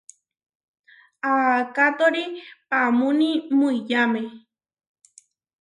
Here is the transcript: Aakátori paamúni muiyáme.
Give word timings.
Aakátori 1.31 2.23
paamúni 2.69 3.29
muiyáme. 3.57 4.21